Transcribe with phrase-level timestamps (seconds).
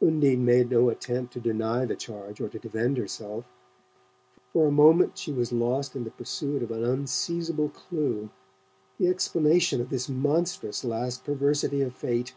[0.00, 3.44] Undine made no attempt to deny the charge or to defend herself.
[4.54, 8.30] For a moment she was lost in the pursuit of an unseizable clue
[8.96, 12.32] the explanation of this monstrous last perversity of fate.